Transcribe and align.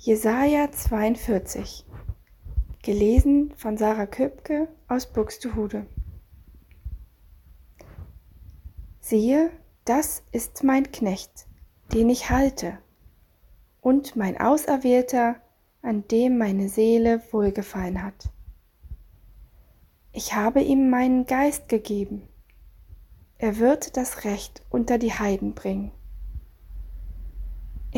Jesaja 0.00 0.70
42 0.70 1.84
Gelesen 2.84 3.52
von 3.56 3.76
Sarah 3.76 4.06
Köpke 4.06 4.68
aus 4.86 5.12
Buxtehude 5.12 5.88
Siehe, 9.00 9.50
das 9.84 10.22
ist 10.30 10.62
mein 10.62 10.92
Knecht, 10.92 11.48
den 11.92 12.10
ich 12.10 12.30
halte, 12.30 12.78
und 13.80 14.14
mein 14.14 14.40
Auserwählter, 14.40 15.34
an 15.82 16.06
dem 16.06 16.38
meine 16.38 16.68
Seele 16.68 17.20
wohlgefallen 17.32 18.04
hat. 18.04 18.30
Ich 20.12 20.32
habe 20.32 20.62
ihm 20.62 20.90
meinen 20.90 21.26
Geist 21.26 21.68
gegeben. 21.68 22.28
Er 23.36 23.58
wird 23.58 23.96
das 23.96 24.22
Recht 24.22 24.62
unter 24.70 24.96
die 24.96 25.12
Heiden 25.12 25.54
bringen. 25.54 25.90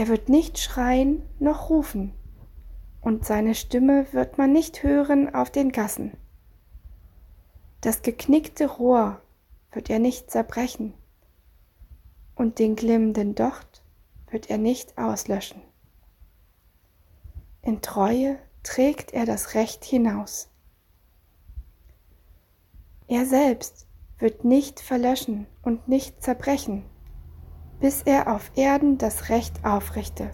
Er 0.01 0.09
wird 0.09 0.30
nicht 0.30 0.59
schreien 0.59 1.21
noch 1.41 1.69
rufen, 1.69 2.14
und 3.03 3.27
seine 3.27 3.55
Stimme 3.55 4.11
wird 4.15 4.38
man 4.38 4.51
nicht 4.51 4.83
hören 4.83 5.34
auf 5.34 5.51
den 5.51 5.73
Gassen. 5.73 6.16
Das 7.83 8.01
geknickte 8.01 8.65
Rohr 8.66 9.21
wird 9.73 9.91
er 9.91 9.98
nicht 9.98 10.30
zerbrechen, 10.30 10.95
und 12.34 12.59
den 12.59 12.77
glimmenden 12.77 13.34
Docht 13.34 13.83
wird 14.30 14.48
er 14.48 14.57
nicht 14.57 14.97
auslöschen. 14.97 15.60
In 17.60 17.82
Treue 17.82 18.38
trägt 18.62 19.12
er 19.12 19.27
das 19.27 19.52
Recht 19.52 19.85
hinaus. 19.85 20.48
Er 23.07 23.27
selbst 23.27 23.87
wird 24.19 24.46
nicht 24.46 24.80
verlöschen 24.80 25.46
und 25.60 25.88
nicht 25.88 26.23
zerbrechen 26.23 26.87
bis 27.80 28.02
er 28.02 28.33
auf 28.34 28.51
Erden 28.55 28.98
das 28.98 29.29
Recht 29.29 29.65
aufrichte. 29.65 30.30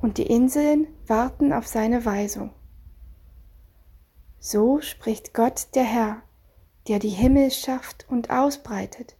Und 0.00 0.18
die 0.18 0.26
Inseln 0.26 0.86
warten 1.06 1.52
auf 1.52 1.66
seine 1.66 2.04
Weisung. 2.04 2.50
So 4.38 4.80
spricht 4.80 5.34
Gott 5.34 5.68
der 5.74 5.84
Herr, 5.84 6.22
der 6.88 6.98
die 6.98 7.08
Himmel 7.08 7.50
schafft 7.50 8.06
und 8.08 8.30
ausbreitet, 8.30 9.16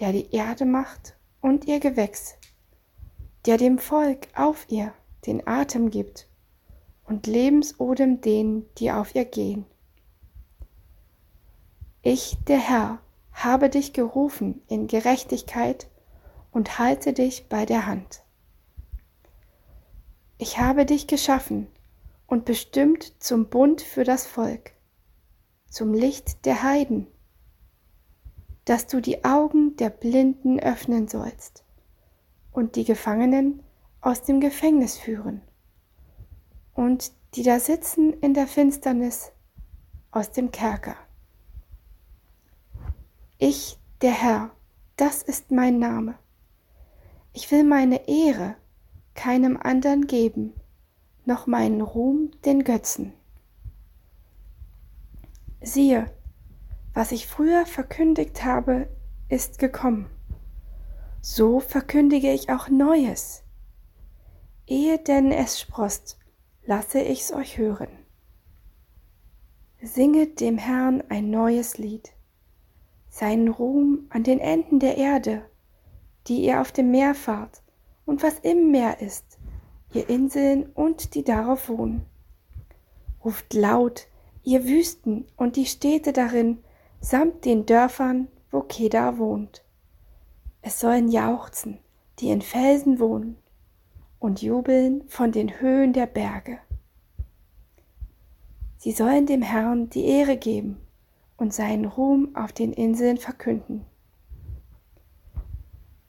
der 0.00 0.12
die 0.12 0.30
Erde 0.34 0.64
macht 0.64 1.16
und 1.40 1.66
ihr 1.66 1.80
Gewächs, 1.80 2.34
der 3.46 3.56
dem 3.56 3.78
Volk 3.78 4.28
auf 4.34 4.66
ihr 4.68 4.92
den 5.26 5.46
Atem 5.46 5.90
gibt 5.90 6.28
und 7.04 7.26
Lebensodem 7.26 8.20
denen, 8.20 8.66
die 8.78 8.90
auf 8.90 9.14
ihr 9.14 9.24
gehen. 9.24 9.66
Ich, 12.02 12.36
der 12.48 12.58
Herr, 12.58 12.98
habe 13.32 13.68
dich 13.70 13.92
gerufen 13.92 14.60
in 14.66 14.88
Gerechtigkeit 14.88 15.88
und 16.52 16.78
halte 16.78 17.12
dich 17.12 17.48
bei 17.48 17.66
der 17.66 17.86
Hand. 17.86 18.22
Ich 20.38 20.58
habe 20.58 20.86
dich 20.86 21.06
geschaffen 21.06 21.66
und 22.26 22.44
bestimmt 22.44 23.22
zum 23.22 23.48
Bund 23.48 23.82
für 23.82 24.04
das 24.04 24.26
Volk, 24.26 24.72
zum 25.68 25.92
Licht 25.92 26.44
der 26.44 26.62
Heiden, 26.62 27.06
dass 28.64 28.86
du 28.86 29.00
die 29.00 29.24
Augen 29.24 29.76
der 29.76 29.90
Blinden 29.90 30.60
öffnen 30.60 31.08
sollst 31.08 31.64
und 32.52 32.76
die 32.76 32.84
Gefangenen 32.84 33.62
aus 34.00 34.22
dem 34.22 34.40
Gefängnis 34.40 34.98
führen 34.98 35.40
und 36.74 37.12
die 37.34 37.42
da 37.42 37.58
sitzen 37.58 38.12
in 38.20 38.34
der 38.34 38.46
Finsternis 38.46 39.32
aus 40.10 40.32
dem 40.32 40.50
Kerker. 40.50 40.96
Ich, 43.38 43.78
der 44.02 44.12
Herr, 44.12 44.50
das 44.96 45.22
ist 45.22 45.50
mein 45.50 45.78
Name. 45.78 46.18
Ich 47.34 47.50
will 47.50 47.64
meine 47.64 48.08
Ehre 48.08 48.56
keinem 49.14 49.56
andern 49.56 50.06
geben, 50.06 50.52
noch 51.24 51.46
meinen 51.46 51.80
Ruhm 51.80 52.30
den 52.44 52.62
Götzen. 52.62 53.14
Siehe, 55.62 56.10
was 56.92 57.12
ich 57.12 57.26
früher 57.26 57.64
verkündigt 57.64 58.44
habe, 58.44 58.88
ist 59.28 59.58
gekommen. 59.58 60.10
So 61.22 61.60
verkündige 61.60 62.32
ich 62.32 62.50
auch 62.50 62.68
Neues. 62.68 63.44
Ehe 64.66 64.98
denn 64.98 65.32
es 65.32 65.58
sproßt, 65.60 66.18
lasse 66.66 67.00
ich's 67.00 67.32
euch 67.32 67.56
hören. 67.56 67.88
Singet 69.80 70.40
dem 70.40 70.58
Herrn 70.58 71.02
ein 71.08 71.30
neues 71.30 71.78
Lied, 71.78 72.12
seinen 73.08 73.48
Ruhm 73.48 74.06
an 74.10 74.22
den 74.22 74.38
Enden 74.38 74.80
der 74.80 74.98
Erde 74.98 75.48
die 76.28 76.44
ihr 76.44 76.60
auf 76.60 76.72
dem 76.72 76.90
Meer 76.90 77.14
fahrt, 77.14 77.62
und 78.04 78.22
was 78.22 78.38
im 78.40 78.70
Meer 78.70 79.00
ist, 79.00 79.38
ihr 79.92 80.08
Inseln 80.08 80.66
und 80.74 81.14
die 81.14 81.24
darauf 81.24 81.68
wohnen. 81.68 82.06
Ruft 83.24 83.54
laut, 83.54 84.08
ihr 84.42 84.64
Wüsten 84.64 85.26
und 85.36 85.56
die 85.56 85.66
Städte 85.66 86.12
darin, 86.12 86.58
samt 87.00 87.44
den 87.44 87.66
Dörfern, 87.66 88.28
wo 88.50 88.60
Kedar 88.60 89.18
wohnt. 89.18 89.64
Es 90.60 90.80
sollen 90.80 91.08
jauchzen, 91.08 91.78
die 92.18 92.30
in 92.30 92.42
Felsen 92.42 92.98
wohnen, 92.98 93.36
und 94.18 94.40
jubeln 94.40 95.02
von 95.08 95.32
den 95.32 95.60
Höhen 95.60 95.92
der 95.92 96.06
Berge. 96.06 96.58
Sie 98.78 98.92
sollen 98.92 99.26
dem 99.26 99.42
Herrn 99.42 99.90
die 99.90 100.04
Ehre 100.04 100.36
geben 100.36 100.76
und 101.36 101.52
seinen 101.52 101.84
Ruhm 101.84 102.34
auf 102.34 102.52
den 102.52 102.72
Inseln 102.72 103.16
verkünden. 103.16 103.84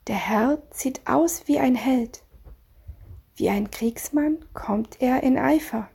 Der 0.06 0.16
Herr 0.16 0.62
zieht 0.70 1.06
aus 1.06 1.46
wie 1.46 1.58
ein 1.58 1.74
Held. 1.74 2.22
Wie 3.36 3.48
ein 3.48 3.70
Kriegsmann 3.70 4.44
kommt 4.52 5.00
er 5.00 5.22
in 5.22 5.38
Eifer. 5.38 5.88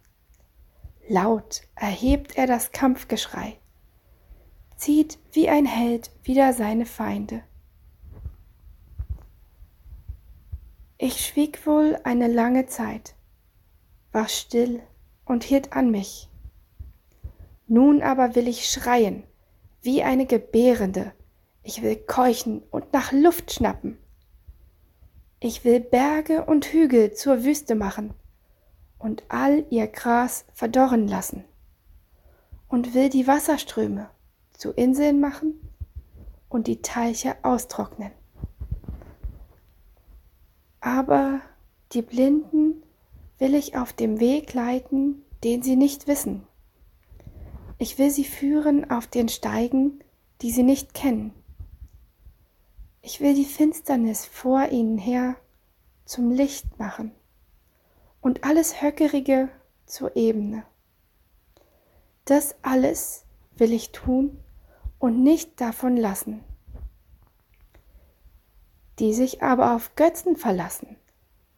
Laut 1.08 1.62
erhebt 1.75 2.38
er 2.38 2.48
das 2.48 2.72
Kampfgeschrei, 2.72 3.58
zieht 4.75 5.18
wie 5.31 5.50
ein 5.50 5.66
Held 5.66 6.12
wider 6.24 6.53
seine 6.53 6.86
Feinde. 6.86 7.44
Ich 10.98 11.25
schwieg 11.25 11.66
wohl 11.66 11.98
eine 12.03 12.28
lange 12.28 12.66
Zeit, 12.66 13.16
war 14.12 14.28
still 14.28 14.84
und 15.25 15.44
hielt 15.44 15.74
an 15.74 15.92
mich. 15.92 16.30
Nun 17.68 18.02
aber 18.02 18.36
will 18.36 18.48
ich 18.48 18.69
schreien, 18.69 19.24
wie 19.81 20.03
eine 20.03 20.25
Gebärende, 20.25 21.14
ich 21.69 21.84
will 21.84 21.97
keuchen 21.97 22.63
und 22.72 22.94
nach 22.94 23.12
Luft 23.12 23.53
schnappen. 23.53 24.00
Ich 25.40 25.63
will 25.63 25.80
Berge 25.80 26.44
und 26.46 26.66
Hügel 26.66 27.13
zur 27.13 27.44
Wüste 27.44 27.75
machen 27.75 28.16
und 28.97 29.22
all 29.30 29.68
ihr 29.69 29.85
Gras 29.85 30.46
verdorren 30.56 31.07
lassen 31.07 31.46
und 32.69 32.96
will 32.96 33.09
die 33.09 33.28
Wasserströme 33.28 34.09
zu 34.52 34.72
Inseln 34.72 35.19
machen 35.19 35.62
und 36.50 36.66
die 36.66 36.81
Teiche 36.81 37.35
austrocknen. 37.44 38.13
Aber 40.81 41.40
die 41.91 42.01
Blinden 42.01 42.81
will 43.38 43.53
ich 43.53 43.78
auf 43.78 43.94
dem 43.94 44.19
Weg 44.19 44.56
leiten, 44.56 45.24
den 45.44 45.62
sie 45.62 45.75
nicht 45.75 46.07
wissen. 46.07 46.47
Ich 47.78 48.00
will 48.00 48.09
sie 48.09 48.25
führen 48.25 48.90
auf 48.90 49.06
den 49.06 49.30
Steigen, 49.30 50.03
die 50.41 50.50
sie 50.50 50.63
nicht 50.63 50.96
kennen. 50.96 51.39
Ich 53.02 53.22
will 53.22 53.34
die 53.34 53.46
Finsternis 53.46 54.26
vor 54.26 54.70
ihnen 54.70 54.98
her 54.98 55.36
zum 56.06 56.32
Licht 56.32 56.80
machen 56.80 57.12
und 58.22 58.44
alles 58.44 58.82
Höckerige 58.82 59.50
zur 59.86 60.16
Ebene. 60.16 60.64
Das 62.26 62.56
alles 62.62 63.26
will 63.56 63.72
ich 63.72 63.92
tun 63.92 64.38
und 65.00 65.24
nicht 65.24 65.60
davon 65.62 65.96
lassen. 65.98 66.44
Die 69.00 69.14
sich 69.14 69.42
aber 69.42 69.76
auf 69.76 69.96
Götzen 69.96 70.36
verlassen 70.36 70.98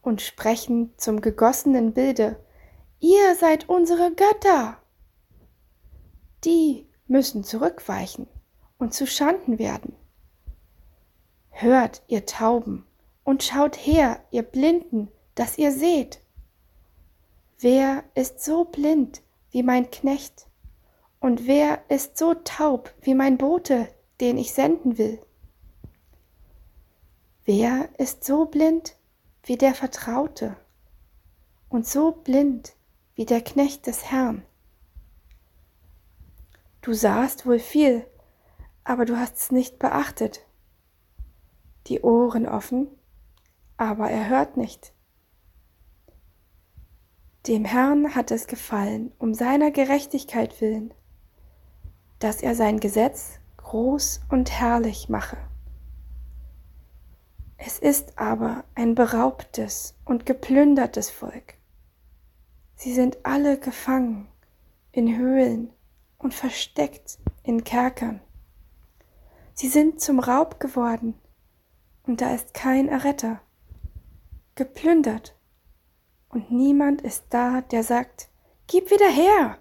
und 0.00 0.22
sprechen 0.22 0.92
zum 0.96 1.20
gegossenen 1.20 1.92
Bilde, 1.92 2.36
ihr 3.00 3.34
seid 3.34 3.68
unsere 3.68 4.14
Götter. 4.14 4.78
Die 6.44 6.86
müssen 7.08 7.42
zurückweichen 7.42 8.28
und 8.78 8.94
zu 8.94 9.06
Schanden 9.06 9.58
werden. 9.58 9.96
Hört, 11.62 12.02
ihr 12.08 12.26
Tauben, 12.26 12.84
und 13.22 13.44
schaut 13.44 13.76
her, 13.76 14.18
ihr 14.32 14.42
Blinden, 14.42 15.12
dass 15.36 15.58
ihr 15.58 15.70
seht. 15.70 16.20
Wer 17.60 18.02
ist 18.16 18.42
so 18.42 18.64
blind 18.64 19.22
wie 19.52 19.62
mein 19.62 19.88
Knecht? 19.88 20.48
Und 21.20 21.46
wer 21.46 21.88
ist 21.88 22.18
so 22.18 22.34
taub 22.34 22.92
wie 23.02 23.14
mein 23.14 23.38
Bote, 23.38 23.86
den 24.20 24.38
ich 24.38 24.52
senden 24.52 24.98
will? 24.98 25.24
Wer 27.44 27.90
ist 27.96 28.24
so 28.24 28.46
blind 28.46 28.96
wie 29.44 29.56
der 29.56 29.76
Vertraute 29.76 30.56
und 31.68 31.86
so 31.86 32.10
blind 32.10 32.74
wie 33.14 33.24
der 33.24 33.40
Knecht 33.40 33.86
des 33.86 34.10
Herrn? 34.10 34.42
Du 36.80 36.92
sahst 36.92 37.46
wohl 37.46 37.60
viel, 37.60 38.04
aber 38.82 39.04
du 39.04 39.16
hast 39.16 39.36
es 39.36 39.52
nicht 39.52 39.78
beachtet 39.78 40.44
die 41.86 42.00
Ohren 42.00 42.46
offen, 42.46 42.88
aber 43.76 44.10
er 44.10 44.28
hört 44.28 44.56
nicht. 44.56 44.92
Dem 47.46 47.64
Herrn 47.64 48.14
hat 48.14 48.30
es 48.30 48.46
gefallen, 48.46 49.12
um 49.18 49.34
seiner 49.34 49.72
Gerechtigkeit 49.72 50.60
willen, 50.60 50.94
dass 52.20 52.40
er 52.40 52.54
sein 52.54 52.78
Gesetz 52.78 53.40
groß 53.56 54.20
und 54.28 54.50
herrlich 54.50 55.08
mache. 55.08 55.38
Es 57.56 57.78
ist 57.78 58.18
aber 58.18 58.64
ein 58.74 58.94
beraubtes 58.94 59.94
und 60.04 60.26
geplündertes 60.26 61.10
Volk. 61.10 61.54
Sie 62.76 62.92
sind 62.92 63.18
alle 63.24 63.58
gefangen 63.58 64.28
in 64.92 65.16
Höhlen 65.16 65.70
und 66.18 66.34
versteckt 66.34 67.18
in 67.42 67.64
Kerkern. 67.64 68.20
Sie 69.54 69.68
sind 69.68 70.00
zum 70.00 70.20
Raub 70.20 70.60
geworden, 70.60 71.14
und 72.04 72.20
da 72.20 72.34
ist 72.34 72.54
kein 72.54 72.88
Erretter. 72.88 73.40
Geplündert, 74.54 75.36
und 76.28 76.50
niemand 76.50 77.02
ist 77.02 77.26
da, 77.30 77.60
der 77.60 77.82
sagt, 77.82 78.28
Gib 78.66 78.90
wieder 78.90 79.08
her! 79.08 79.58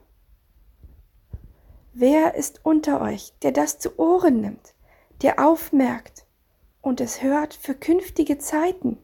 Wer 1.93 2.35
ist 2.35 2.61
unter 2.63 3.01
euch, 3.01 3.33
der 3.41 3.51
das 3.51 3.77
zu 3.77 3.99
Ohren 3.99 4.39
nimmt, 4.39 4.73
der 5.21 5.45
aufmerkt 5.45 6.25
und 6.81 7.01
es 7.01 7.21
hört 7.21 7.53
für 7.53 7.75
künftige 7.75 8.37
Zeiten? 8.37 8.97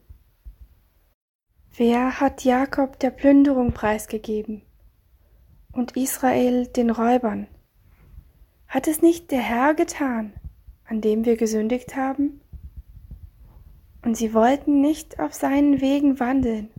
Wer 1.76 2.20
hat 2.20 2.44
Jakob 2.44 2.98
der 2.98 3.10
Plünderung 3.10 3.72
preisgegeben 3.72 4.62
und 5.72 5.96
Israel 5.96 6.66
den 6.66 6.90
Räubern? 6.90 7.46
Hat 8.66 8.88
es 8.88 9.02
nicht 9.02 9.30
der 9.30 9.40
Herr 9.40 9.74
getan, 9.74 10.32
an 10.84 11.00
dem 11.00 11.24
wir 11.24 11.36
gesündigt 11.36 11.94
haben? 11.94 12.40
Und 14.02 14.16
sie 14.16 14.32
wollten 14.32 14.80
nicht 14.80 15.18
auf 15.18 15.34
seinen 15.34 15.80
Wegen 15.80 16.20
wandeln, 16.20 16.70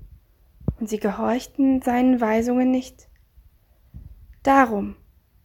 und 0.80 0.90
sie 0.90 1.00
gehorchten 1.00 1.82
seinen 1.82 2.22
Weisungen 2.22 2.72
nicht. 2.72 3.10
Darum 4.44 4.96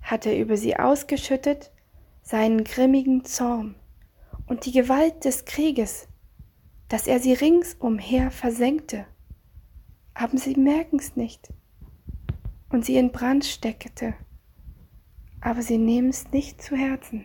hat 0.00 0.26
er 0.26 0.38
über 0.38 0.56
sie 0.56 0.76
ausgeschüttet 0.76 1.72
seinen 2.22 2.64
grimmigen 2.64 3.24
Zorn 3.24 3.74
und 4.46 4.66
die 4.66 4.72
Gewalt 4.72 5.24
des 5.24 5.44
Krieges, 5.44 6.08
dass 6.88 7.06
er 7.06 7.18
sie 7.18 7.32
ringsumher 7.32 8.30
versenkte. 8.30 9.06
Aber 10.14 10.38
sie 10.38 10.54
merken's 10.54 11.16
nicht 11.16 11.52
und 12.70 12.84
sie 12.84 12.96
in 12.96 13.10
Brand 13.10 13.44
steckte, 13.44 14.14
aber 15.40 15.62
sie 15.62 15.78
nehmen's 15.78 16.30
nicht 16.30 16.62
zu 16.62 16.76
Herzen. 16.76 17.24